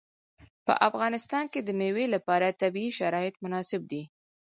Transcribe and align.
په 0.65 0.73
افغانستان 0.87 1.45
کې 1.53 1.59
د 1.63 1.69
مېوې 1.79 2.05
لپاره 2.15 2.57
طبیعي 2.61 2.91
شرایط 2.99 3.35
مناسب 3.43 3.81
دي. 3.91 4.03